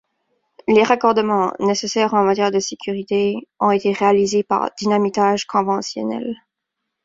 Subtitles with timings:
[0.67, 6.37] Les raccordements, nécessaires en matière de sécurité, ont été réalisés par dynamitage conventionnel.